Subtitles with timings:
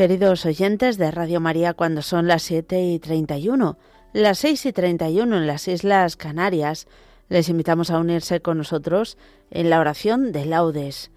[0.00, 3.76] Queridos oyentes de Radio María, cuando son las 7 y 31,
[4.14, 6.86] las 6 y 31 en las Islas Canarias,
[7.28, 9.18] les invitamos a unirse con nosotros
[9.50, 11.10] en la oración de laudes.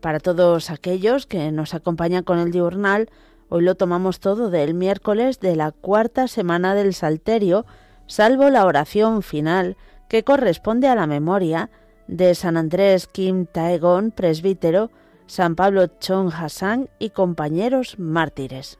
[0.00, 3.10] Para todos aquellos que nos acompañan con el diurnal,
[3.50, 7.66] hoy lo tomamos todo del miércoles de la cuarta semana del Salterio,
[8.06, 9.76] salvo la oración final
[10.08, 11.68] que corresponde a la memoria
[12.06, 14.90] de San Andrés Kim Taegon, presbítero,
[15.32, 18.78] San Pablo Chong Hassan y compañeros mártires.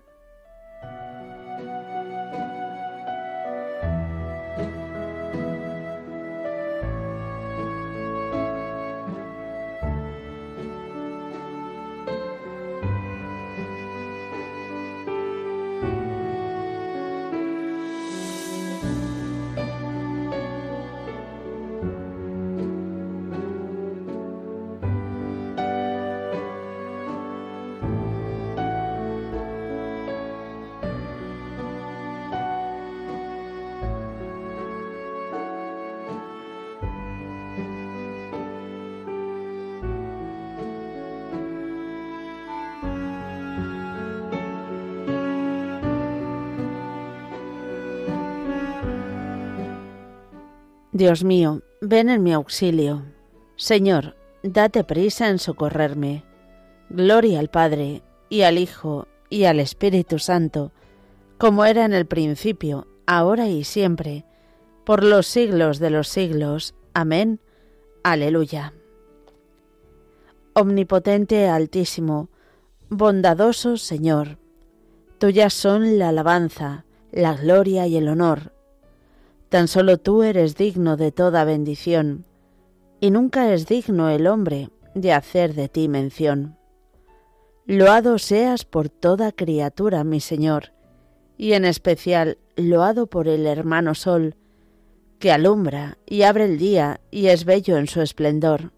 [51.02, 53.02] Dios mío, ven en mi auxilio.
[53.56, 54.14] Señor,
[54.44, 56.22] date prisa en socorrerme.
[56.90, 60.70] Gloria al Padre, y al Hijo, y al Espíritu Santo,
[61.38, 64.24] como era en el principio, ahora y siempre,
[64.84, 66.76] por los siglos de los siglos.
[66.94, 67.40] Amén.
[68.04, 68.72] Aleluya.
[70.54, 72.28] Omnipotente Altísimo,
[72.90, 74.38] bondadoso Señor,
[75.18, 78.52] tuyas son la alabanza, la gloria y el honor
[79.52, 82.24] Tan solo tú eres digno de toda bendición,
[83.00, 86.56] y nunca es digno el hombre de hacer de ti mención.
[87.66, 90.72] Loado seas por toda criatura, mi Señor,
[91.36, 94.36] y en especial loado por el hermano Sol,
[95.18, 98.72] que alumbra y abre el día y es bello en su esplendor,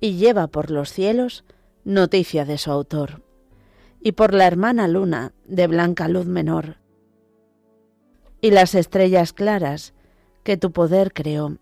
[0.00, 1.46] y lleva por los cielos
[1.84, 3.22] noticia de su autor,
[4.02, 6.76] y por la hermana luna de blanca luz menor,
[8.42, 9.94] y las estrellas claras,
[10.42, 11.56] que tu poder creó,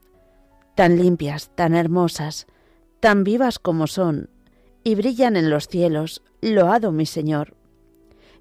[0.75, 2.47] tan limpias, tan hermosas,
[3.00, 4.31] tan vivas como son,
[4.84, 7.55] y brillan en los cielos, loado mi Señor,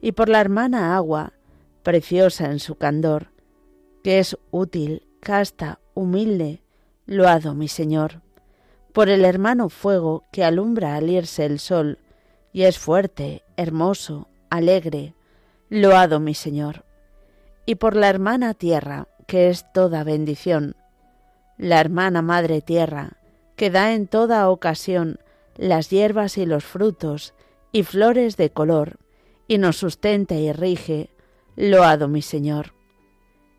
[0.02, 1.34] y por la hermana agua,
[1.84, 3.32] preciosa en su candor,
[4.04, 6.62] que es útil, casta, humilde,
[7.06, 8.22] loado mi Señor,
[8.94, 12.00] por el hermano fuego que alumbra al irse el sol,
[12.54, 15.14] y es fuerte, hermoso, alegre,
[15.70, 16.86] loado mi Señor,
[17.66, 20.76] y por la hermana tierra, que es toda bendición,
[21.58, 23.18] la hermana Madre Tierra,
[23.58, 25.20] que da en toda ocasión
[25.58, 27.34] las hierbas y los frutos
[27.72, 28.98] y flores de color,
[29.48, 31.10] y nos sustenta y rige,
[31.56, 32.74] loado mi Señor.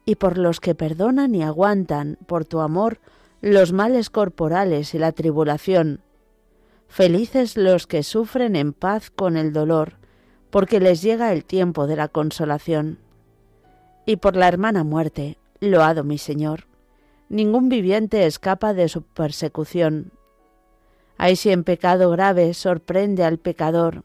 [0.07, 2.99] Y por los que perdonan y aguantan por tu amor
[3.43, 6.01] los males corporales y la tribulación.
[6.89, 9.95] Felices los que sufren en paz con el dolor,
[10.51, 12.99] porque les llega el tiempo de la consolación.
[14.07, 16.67] Y por la hermana muerte, Loado mi Señor.
[17.29, 20.13] Ningún viviente escapa de su persecución.
[21.17, 24.05] Ay si en pecado grave sorprende al pecador.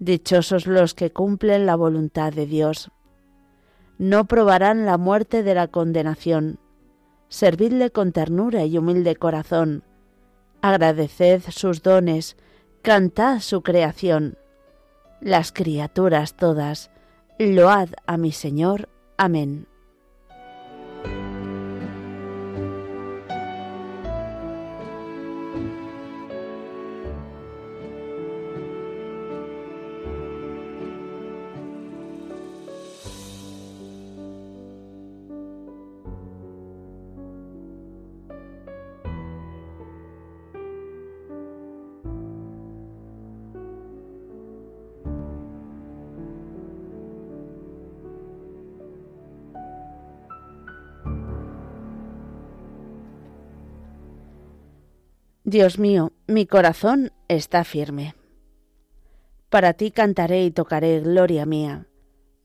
[0.00, 2.90] Dichosos los que cumplen la voluntad de Dios.
[3.98, 6.58] No probarán la muerte de la condenación.
[7.28, 9.84] Servidle con ternura y humilde corazón.
[10.60, 12.36] Agradeced sus dones,
[12.82, 14.36] cantad su creación.
[15.20, 16.90] Las criaturas todas,
[17.38, 18.88] load a mi Señor.
[19.16, 19.68] Amén.
[55.46, 58.14] Dios mío, mi corazón está firme.
[59.50, 61.86] Para ti cantaré y tocaré gloria mía.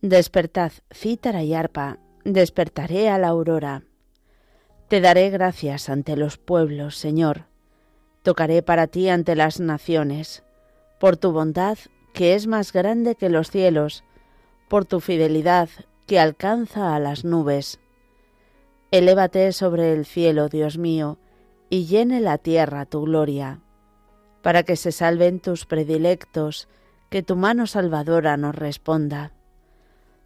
[0.01, 3.83] Despertad cítara y arpa, despertaré a la aurora.
[4.89, 7.45] Te daré gracias ante los pueblos, Señor.
[8.21, 10.43] Tocaré para ti ante las naciones,
[10.99, 11.77] por tu bondad
[12.13, 14.03] que es más grande que los cielos,
[14.67, 15.69] por tu fidelidad
[16.05, 17.79] que alcanza a las nubes.
[18.91, 21.17] Elévate sobre el cielo, Dios mío,
[21.69, 23.59] y llene la tierra tu gloria,
[24.41, 26.67] para que se salven tus predilectos,
[27.09, 29.33] que tu mano salvadora nos responda.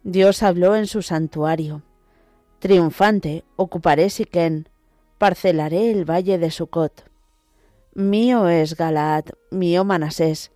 [0.02, 1.82] Dios habló en su santuario.
[2.58, 4.68] Triunfante ocuparé Siquén,
[5.18, 7.10] parcelaré el valle de Sucot.
[7.94, 10.50] Mío es Galaad, mío Manasés,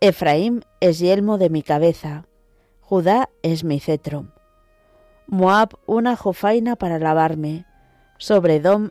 [0.00, 2.26] Efraín es yelmo de mi cabeza,
[2.80, 4.32] Judá es mi cetro.
[5.26, 7.66] Moab una jofaina para lavarme,
[8.18, 8.90] sobre Dom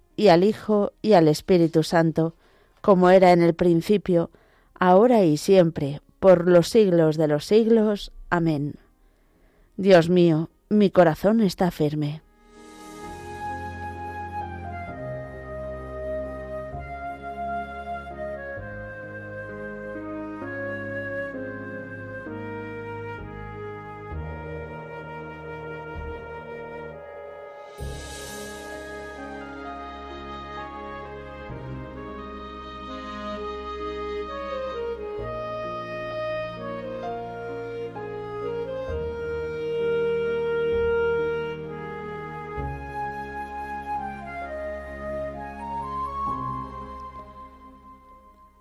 [0.21, 2.35] y al Hijo, y al Espíritu Santo,
[2.81, 4.29] como era en el principio,
[4.75, 8.11] ahora y siempre, por los siglos de los siglos.
[8.29, 8.75] Amén.
[9.77, 12.21] Dios mío, mi corazón está firme.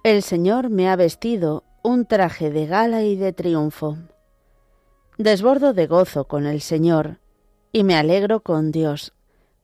[0.02, 3.98] El Señor me ha vestido un traje de gala y de triunfo.
[5.18, 7.18] Desbordo de gozo con el Señor
[7.70, 9.12] y me alegro con Dios,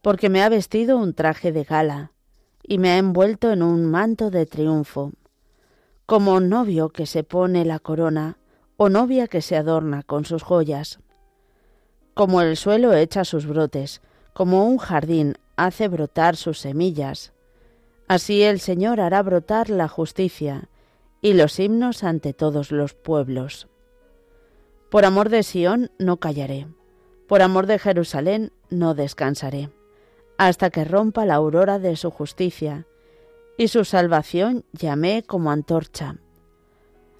[0.03, 2.12] porque me ha vestido un traje de gala
[2.62, 5.12] y me ha envuelto en un manto de triunfo,
[6.05, 8.37] como novio que se pone la corona
[8.77, 10.99] o novia que se adorna con sus joyas.
[12.12, 14.03] Como el suelo echa sus brotes,
[14.35, 17.33] como un jardín hace brotar sus semillas,
[18.08, 20.69] Así el Señor hará brotar la justicia
[21.20, 23.69] y los himnos ante todos los pueblos.
[24.91, 26.69] Por amor de Sión no callaré,
[27.26, 29.70] por amor de Jerusalén no descansaré,
[30.38, 32.87] hasta que rompa la aurora de su justicia,
[33.58, 36.17] y su salvación llamé como antorcha.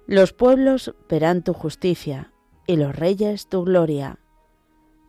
[0.05, 2.31] Los pueblos verán tu justicia,
[2.65, 4.19] y los reyes tu gloria.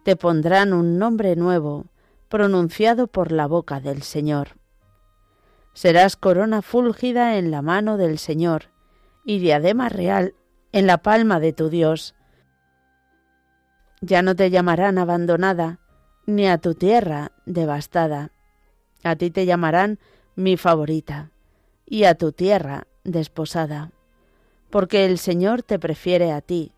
[0.04, 1.86] Te pondrán un nombre nuevo,
[2.28, 4.57] pronunciado por la boca del Señor.
[5.78, 8.64] Serás corona fúlgida en la mano del Señor
[9.24, 10.34] y diadema real
[10.72, 12.16] en la palma de tu Dios.
[14.00, 15.78] Ya no te llamarán abandonada,
[16.26, 18.32] ni a tu tierra devastada.
[19.04, 20.00] A ti te llamarán
[20.34, 21.30] mi favorita,
[21.86, 23.92] y a tu tierra desposada,
[24.70, 26.72] porque el Señor te prefiere a ti,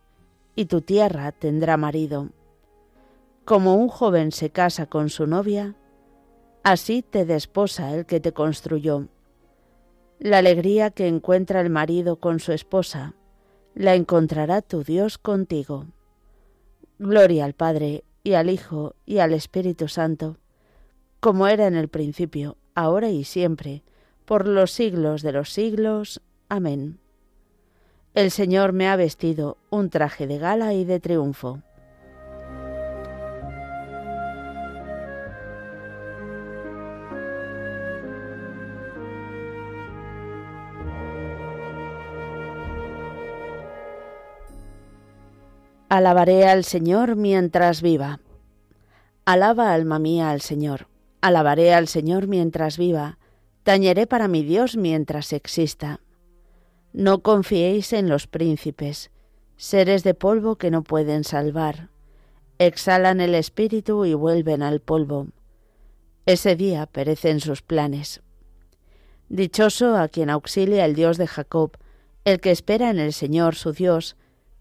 [0.54, 2.28] y tu tierra tendrá marido.
[3.46, 5.74] Como un joven se casa con su novia,
[6.62, 9.08] Así te desposa el que te construyó.
[10.18, 13.14] La alegría que encuentra el marido con su esposa,
[13.74, 15.86] la encontrará tu Dios contigo.
[16.98, 20.36] Gloria al Padre, y al Hijo, y al Espíritu Santo,
[21.20, 23.82] como era en el principio, ahora y siempre,
[24.26, 26.20] por los siglos de los siglos.
[26.48, 26.98] Amén.
[28.12, 31.62] El Señor me ha vestido un traje de gala y de triunfo.
[45.90, 48.20] Alabaré al Señor mientras viva.
[49.24, 50.86] Alaba alma mía al Señor.
[51.20, 53.18] Alabaré al Señor mientras viva.
[53.64, 55.98] Tañeré para mi Dios mientras exista.
[56.92, 59.10] No confiéis en los príncipes,
[59.56, 61.88] seres de polvo que no pueden salvar.
[62.60, 65.26] Exhalan el espíritu y vuelven al polvo.
[66.24, 68.22] Ese día perecen sus planes.
[69.28, 71.72] Dichoso a quien auxilia el Dios de Jacob,
[72.24, 74.14] el que espera en el Señor su Dios,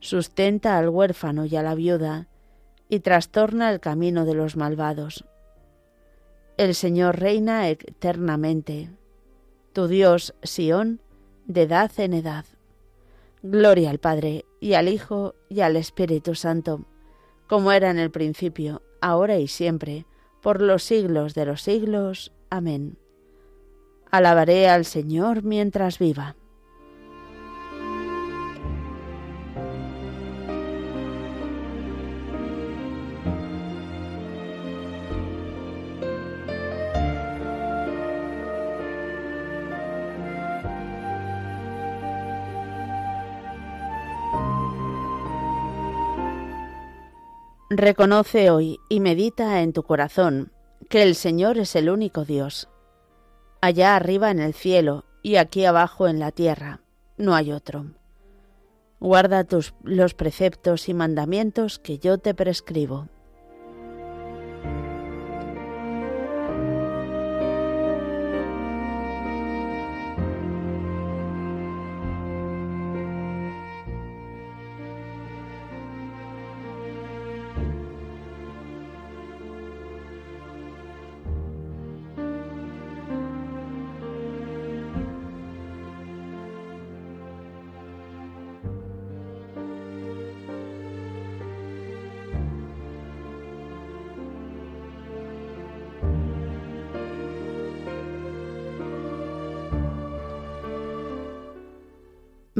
[0.00, 2.28] sustenta al huérfano y a la viuda,
[2.88, 5.24] y trastorna el camino de los malvados.
[6.56, 8.90] El Señor reina eternamente,
[9.72, 11.00] tu Dios, Sión,
[11.46, 12.44] de edad en edad.
[13.42, 16.84] Gloria al Padre, y al Hijo, y al Espíritu Santo,
[17.46, 20.06] como era en el principio, ahora y siempre,
[20.42, 22.32] por los siglos de los siglos.
[22.50, 22.98] Amén.
[24.10, 26.36] Alabaré al Señor mientras viva.
[47.72, 50.50] Reconoce hoy y medita en tu corazón
[50.88, 52.68] que el Señor es el único Dios.
[53.60, 56.80] Allá arriba en el cielo y aquí abajo en la tierra,
[57.16, 57.86] no hay otro.
[58.98, 63.06] Guarda tus, los preceptos y mandamientos que yo te prescribo.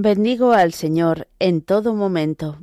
[0.03, 2.63] Bendigo al Señor en todo momento.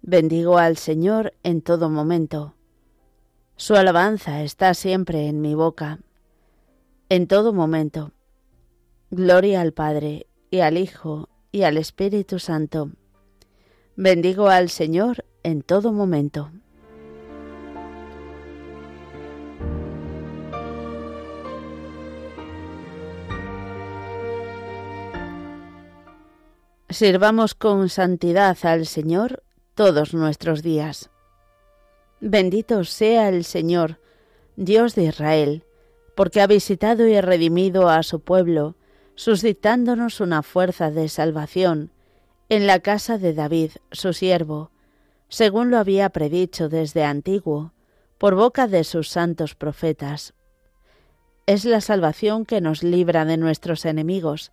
[0.00, 2.54] Bendigo al Señor en todo momento.
[3.56, 5.98] Su alabanza está siempre en mi boca.
[7.10, 8.12] En todo momento.
[9.10, 12.92] Gloria al Padre, y al Hijo, y al Espíritu Santo.
[13.94, 16.50] Bendigo al Señor en todo momento.
[26.94, 29.42] Sirvamos con santidad al Señor
[29.74, 31.10] todos nuestros días.
[32.20, 33.98] Bendito sea el Señor,
[34.54, 35.64] Dios de Israel,
[36.14, 38.76] porque ha visitado y redimido a su pueblo,
[39.16, 41.90] suscitándonos una fuerza de salvación
[42.48, 44.70] en la casa de David, su siervo,
[45.28, 47.72] según lo había predicho desde antiguo,
[48.18, 50.32] por boca de sus santos profetas.
[51.46, 54.52] Es la salvación que nos libra de nuestros enemigos,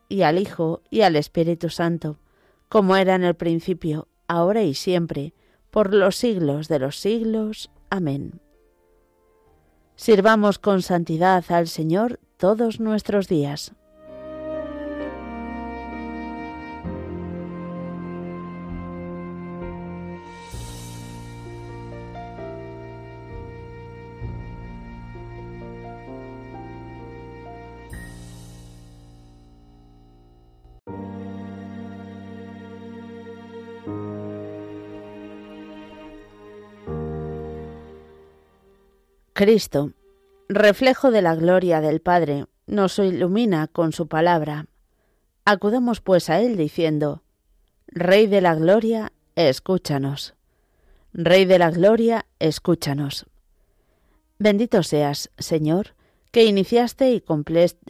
[0.11, 2.19] y al Hijo y al Espíritu Santo,
[2.67, 5.33] como era en el principio, ahora y siempre,
[5.69, 7.71] por los siglos de los siglos.
[7.89, 8.41] Amén.
[9.95, 13.73] Sirvamos con santidad al Señor todos nuestros días.
[39.41, 39.93] Cristo,
[40.49, 44.67] reflejo de la gloria del Padre, nos ilumina con su palabra.
[45.45, 47.23] Acudamos pues a Él diciendo,
[47.87, 50.35] Rey de la Gloria, escúchanos.
[51.11, 53.25] Rey de la Gloria, escúchanos.
[54.37, 55.95] Bendito seas, Señor,
[56.29, 57.23] que iniciaste y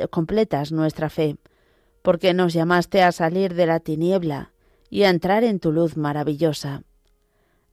[0.09, 1.35] completas nuestra fe,
[2.01, 4.53] porque nos llamaste a salir de la tiniebla
[4.89, 6.83] y a entrar en tu luz maravillosa.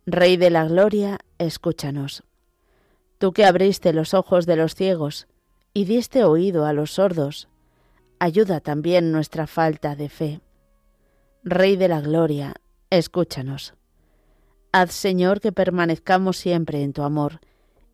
[0.04, 2.24] Rey de la Gloria, escúchanos
[3.18, 5.26] tú que abriste los ojos de los ciegos
[5.74, 7.48] y diste oído a los sordos,
[8.18, 10.40] ayuda también nuestra falta de fe.
[11.44, 12.54] Rey de la Gloria,
[12.90, 13.74] escúchanos.
[14.72, 17.40] Haz, Señor, que permanezcamos siempre en tu amor,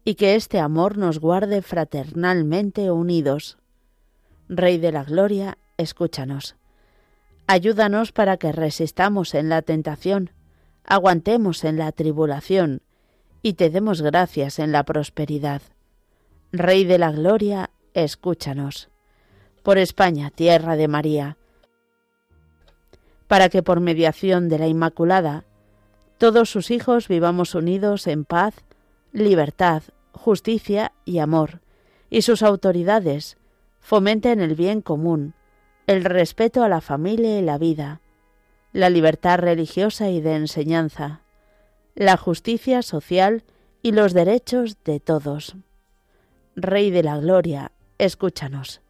[0.04, 3.58] y que este amor nos guarde fraternalmente unidos.
[4.48, 6.56] Rey de la Gloria, escúchanos.
[7.46, 10.30] Ayúdanos para que resistamos en la tentación,
[10.84, 12.82] aguantemos en la tribulación
[13.44, 15.60] y te demos gracias en la prosperidad.
[16.50, 18.88] Rey de la Gloria, escúchanos.
[19.62, 21.36] Por España, tierra de María,
[23.28, 25.44] para que por mediación de la Inmaculada,
[26.16, 28.54] todos sus hijos vivamos unidos en paz,
[29.12, 29.82] libertad,
[30.12, 31.60] justicia y amor,
[32.08, 33.36] y sus autoridades
[33.78, 35.34] fomenten el bien común,
[35.86, 38.00] el respeto a la familia y la vida,
[38.72, 41.23] la libertad religiosa y de enseñanza,
[41.94, 43.44] la justicia social
[43.82, 45.56] y los derechos de todos.
[46.56, 48.80] Rey de la Gloria, escúchanos.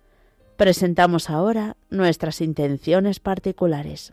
[0.56, 4.12] Presentamos ahora nuestras intenciones particulares.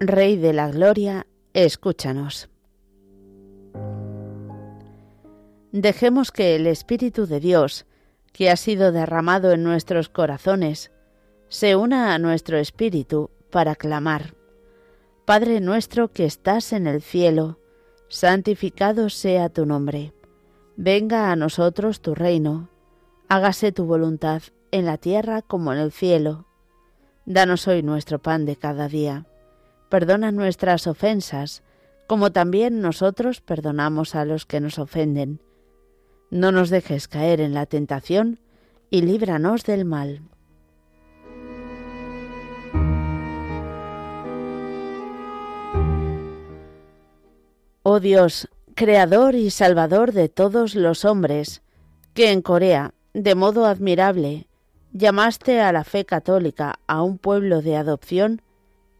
[0.00, 2.48] Rey de la Gloria, escúchanos.
[5.72, 7.84] Dejemos que el Espíritu de Dios,
[8.32, 10.92] que ha sido derramado en nuestros corazones,
[11.48, 14.36] se una a nuestro espíritu para clamar.
[15.24, 17.58] Padre nuestro que estás en el cielo,
[18.08, 20.12] santificado sea tu nombre.
[20.76, 22.70] Venga a nosotros tu reino.
[23.28, 26.46] Hágase tu voluntad en la tierra como en el cielo.
[27.26, 29.27] Danos hoy nuestro pan de cada día
[29.88, 31.62] Perdona nuestras ofensas,
[32.06, 35.40] como también nosotros perdonamos a los que nos ofenden.
[36.30, 38.40] No nos dejes caer en la tentación,
[38.90, 40.22] y líbranos del mal.
[47.82, 51.62] Oh Dios, Creador y Salvador de todos los hombres,
[52.12, 54.46] que en Corea, de modo admirable,
[54.92, 58.42] llamaste a la fe católica a un pueblo de adopción,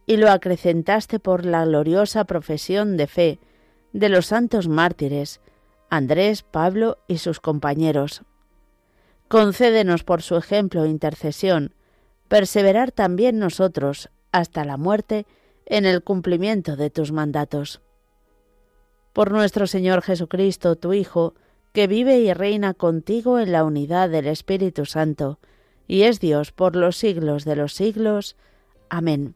[0.09, 3.39] y lo acrecentaste por la gloriosa profesión de fe
[3.93, 5.39] de los santos mártires,
[5.91, 8.23] Andrés, Pablo y sus compañeros.
[9.27, 11.75] Concédenos por su ejemplo e intercesión,
[12.27, 15.27] perseverar también nosotros hasta la muerte
[15.67, 17.79] en el cumplimiento de tus mandatos.
[19.13, 21.35] Por nuestro Señor Jesucristo, tu Hijo,
[21.71, 25.37] que vive y reina contigo en la unidad del Espíritu Santo,
[25.87, 28.37] y es Dios por los siglos de los siglos.
[28.89, 29.35] Amén.